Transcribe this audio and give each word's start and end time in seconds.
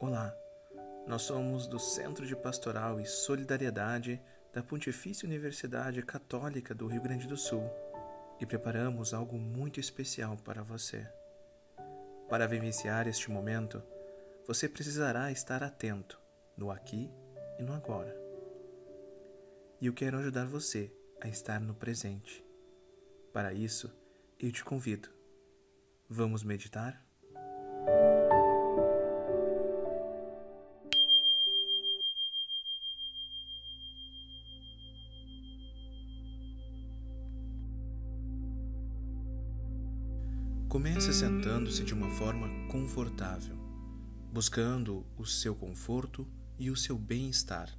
Olá, 0.00 0.32
nós 1.08 1.22
somos 1.22 1.66
do 1.66 1.78
Centro 1.78 2.24
de 2.24 2.36
Pastoral 2.36 3.00
e 3.00 3.04
Solidariedade 3.04 4.22
da 4.52 4.62
Pontifícia 4.62 5.26
Universidade 5.26 6.00
Católica 6.02 6.72
do 6.72 6.86
Rio 6.86 7.02
Grande 7.02 7.26
do 7.26 7.36
Sul 7.36 7.68
e 8.40 8.46
preparamos 8.46 9.12
algo 9.12 9.36
muito 9.36 9.80
especial 9.80 10.36
para 10.36 10.62
você. 10.62 11.04
Para 12.28 12.46
vivenciar 12.46 13.08
este 13.08 13.30
momento, 13.30 13.82
você 14.46 14.68
precisará 14.68 15.32
estar 15.32 15.62
atento 15.62 16.20
no 16.56 16.70
aqui 16.70 17.10
e 17.58 17.62
no 17.62 17.72
agora. 17.72 18.16
E 19.80 19.86
eu 19.86 19.92
quero 19.92 20.18
ajudar 20.18 20.46
você 20.46 20.92
a 21.20 21.28
estar 21.28 21.60
no 21.60 21.74
presente. 21.74 22.44
Para 23.32 23.52
isso, 23.52 23.92
eu 24.40 24.52
te 24.52 24.64
convido. 24.64 25.08
Vamos 26.08 26.44
meditar? 26.44 27.04
Comece 40.68 41.12
sentando-se 41.12 41.82
de 41.82 41.92
uma 41.92 42.10
forma 42.10 42.48
confortável, 42.68 43.56
buscando 44.32 45.04
o 45.16 45.26
seu 45.26 45.56
conforto 45.56 46.28
e 46.58 46.70
o 46.70 46.76
seu 46.76 46.96
bem-estar. 46.96 47.76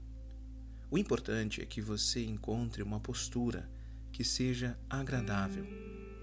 O 0.91 0.98
importante 0.98 1.62
é 1.62 1.66
que 1.66 1.82
você 1.82 2.26
encontre 2.26 2.84
uma 2.84 2.99
postura 2.99 3.71
que 4.12 4.23
seja 4.23 4.77
agradável 4.90 5.66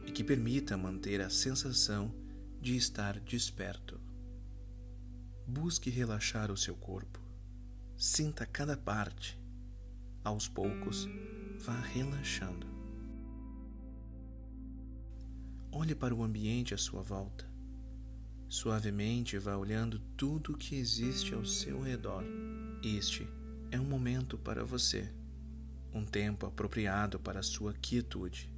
e 0.06 0.12
que 0.12 0.22
permita 0.22 0.76
manter 0.76 1.20
a 1.20 1.28
sensação 1.28 2.14
de 2.60 2.76
estar 2.76 3.18
desperto. 3.20 4.00
Busque 5.46 5.90
relaxar 5.90 6.50
o 6.50 6.56
seu 6.56 6.74
corpo. 6.74 7.20
Sinta 7.96 8.46
cada 8.46 8.76
parte. 8.76 9.38
Aos 10.24 10.48
poucos, 10.48 11.08
vá 11.58 11.78
relaxando. 11.78 12.66
Olhe 15.70 15.94
para 15.94 16.14
o 16.14 16.22
ambiente 16.22 16.72
à 16.72 16.78
sua 16.78 17.02
volta. 17.02 17.46
Suavemente 18.48 19.38
vá 19.38 19.56
olhando 19.56 19.98
tudo 20.16 20.52
o 20.52 20.56
que 20.56 20.76
existe 20.76 21.34
ao 21.34 21.44
seu 21.44 21.80
redor. 21.80 22.24
Este 22.82 23.28
é 23.70 23.78
um 23.78 23.84
momento 23.84 24.38
para 24.38 24.64
você, 24.64 25.12
um 25.92 26.04
tempo 26.04 26.46
apropriado 26.46 27.18
para 27.18 27.40
a 27.40 27.42
sua 27.42 27.74
quietude. 27.74 28.55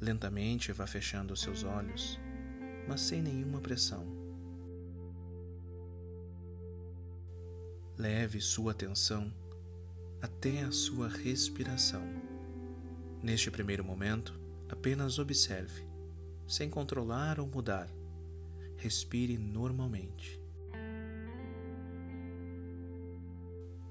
Lentamente 0.00 0.72
vá 0.72 0.86
fechando 0.86 1.32
os 1.32 1.40
seus 1.40 1.64
olhos, 1.64 2.20
mas 2.86 3.00
sem 3.00 3.22
nenhuma 3.22 3.60
pressão. 3.60 4.06
Leve 7.96 8.40
sua 8.40 8.72
atenção 8.72 9.32
até 10.20 10.62
a 10.62 10.70
sua 10.70 11.08
respiração. 11.08 12.02
Neste 13.22 13.50
primeiro 13.50 13.82
momento, 13.82 14.38
apenas 14.68 15.18
observe 15.18 15.86
sem 16.46 16.70
controlar 16.70 17.40
ou 17.40 17.46
mudar. 17.46 17.88
Respire 18.76 19.38
normalmente. 19.38 20.40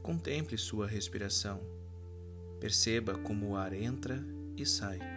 Contemple 0.02 0.58
sua 0.58 0.88
respiração. 0.88 1.60
Perceba 2.60 3.18
como 3.18 3.50
o 3.50 3.56
ar 3.56 3.74
entra 3.74 4.24
e 4.56 4.66
sai. 4.66 5.15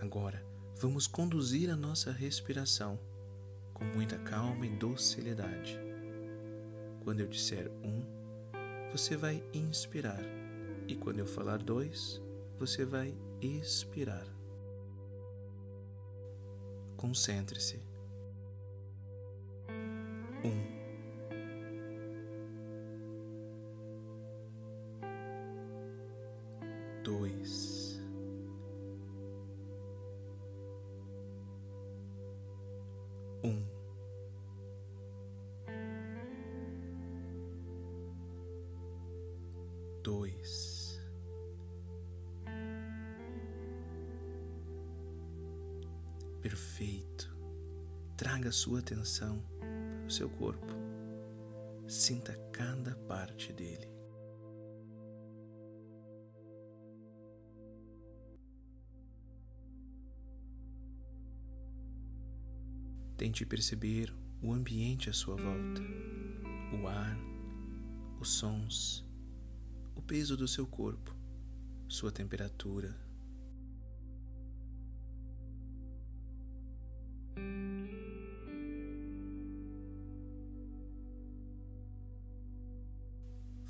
Agora, 0.00 0.44
vamos 0.76 1.06
conduzir 1.06 1.70
a 1.70 1.76
nossa 1.76 2.12
respiração 2.12 2.98
com 3.74 3.84
muita 3.84 4.18
calma 4.18 4.66
e 4.66 4.70
docilidade. 4.70 5.78
Quando 7.02 7.20
eu 7.20 7.26
disser 7.26 7.70
um, 7.82 8.04
você 8.92 9.16
vai 9.16 9.42
inspirar 9.52 10.20
e 10.86 10.94
quando 10.94 11.18
eu 11.18 11.26
falar 11.26 11.58
dois, 11.58 12.22
você 12.58 12.84
vai 12.84 13.14
expirar. 13.40 14.26
Concentre-se. 16.96 17.80
Um. 20.44 20.78
Dois. 27.04 27.77
Dois. 40.02 40.78
perfeito. 46.48 47.36
Traga 48.16 48.50
sua 48.50 48.80
atenção 48.80 49.42
para 49.58 50.06
o 50.06 50.10
seu 50.10 50.28
corpo. 50.28 50.74
Sinta 51.86 52.34
cada 52.52 52.94
parte 53.06 53.52
dele. 53.52 53.88
Tente 63.16 63.44
perceber 63.44 64.14
o 64.40 64.52
ambiente 64.52 65.10
à 65.10 65.12
sua 65.12 65.34
volta, 65.34 65.82
o 66.80 66.86
ar, 66.86 67.18
os 68.20 68.30
sons, 68.30 69.07
o 69.98 70.02
peso 70.02 70.36
do 70.36 70.46
seu 70.46 70.64
corpo, 70.64 71.12
sua 71.88 72.12
temperatura 72.12 72.96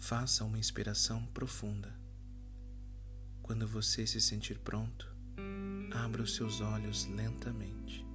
Faça 0.08 0.42
uma 0.42 0.58
inspiração 0.58 1.26
profunda. 1.26 1.94
Quando 3.42 3.68
você 3.68 4.06
se 4.06 4.22
sentir 4.22 4.58
pronto, 4.58 5.06
abra 5.92 6.22
os 6.22 6.34
seus 6.34 6.62
olhos 6.62 7.04
lentamente. 7.04 8.07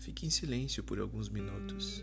Fique 0.00 0.26
em 0.26 0.30
silêncio 0.30 0.82
por 0.82 0.98
alguns 0.98 1.28
minutos. 1.28 2.02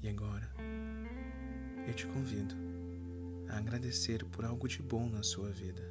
E 0.00 0.08
agora, 0.08 0.48
eu 1.88 1.92
te 1.92 2.06
convido 2.06 2.54
a 3.48 3.58
agradecer 3.58 4.24
por 4.26 4.44
algo 4.44 4.68
de 4.68 4.80
bom 4.80 5.10
na 5.10 5.24
sua 5.24 5.50
vida. 5.50 5.82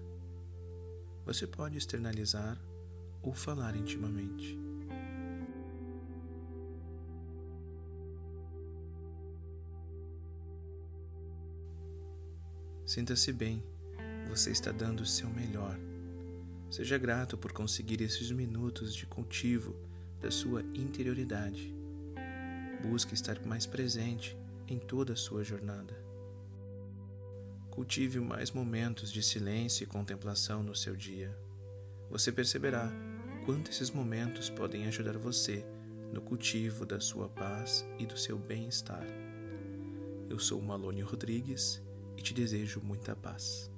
Você 1.25 1.45
pode 1.45 1.77
externalizar 1.77 2.57
ou 3.21 3.33
falar 3.33 3.75
intimamente. 3.75 4.68
Sinta-se 12.89 13.31
bem, 13.31 13.63
você 14.27 14.49
está 14.49 14.71
dando 14.71 15.01
o 15.01 15.05
seu 15.05 15.29
melhor. 15.29 15.79
Seja 16.71 16.97
grato 16.97 17.37
por 17.37 17.51
conseguir 17.51 18.01
esses 18.01 18.31
minutos 18.31 18.95
de 18.95 19.05
cultivo 19.05 19.75
da 20.19 20.31
sua 20.31 20.63
interioridade. 20.73 21.71
Busque 22.81 23.13
estar 23.13 23.45
mais 23.45 23.67
presente 23.67 24.35
em 24.67 24.79
toda 24.79 25.13
a 25.13 25.15
sua 25.15 25.43
jornada. 25.43 25.93
Cultive 27.69 28.19
mais 28.21 28.49
momentos 28.49 29.11
de 29.11 29.21
silêncio 29.21 29.83
e 29.83 29.85
contemplação 29.85 30.63
no 30.63 30.75
seu 30.75 30.95
dia. 30.95 31.31
Você 32.09 32.31
perceberá 32.31 32.91
quanto 33.45 33.69
esses 33.69 33.91
momentos 33.91 34.49
podem 34.49 34.87
ajudar 34.87 35.15
você 35.15 35.63
no 36.11 36.21
cultivo 36.21 36.87
da 36.87 36.99
sua 36.99 37.29
paz 37.29 37.85
e 37.99 38.07
do 38.07 38.17
seu 38.17 38.39
bem-estar. 38.39 39.05
Eu 40.27 40.39
sou 40.39 40.59
Malônio 40.59 41.05
Rodrigues 41.05 41.87
e 42.19 42.21
te 42.21 42.33
desejo 42.33 42.81
muita 42.81 43.15
paz. 43.15 43.71